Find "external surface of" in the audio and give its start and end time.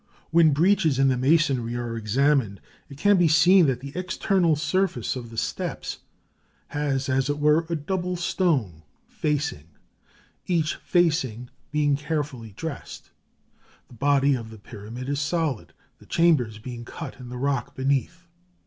3.95-5.29